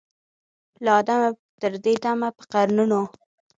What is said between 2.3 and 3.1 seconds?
په قرنونو